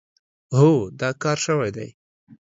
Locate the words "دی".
1.75-1.89